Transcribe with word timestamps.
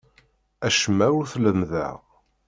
Acemma 0.67 1.07
ur 1.19 1.25
t-lemmdeɣ. 1.31 1.97